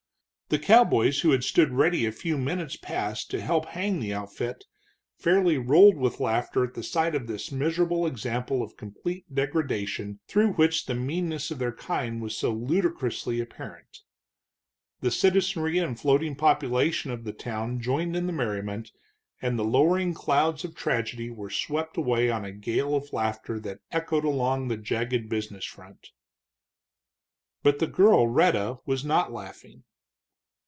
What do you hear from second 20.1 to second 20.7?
clouds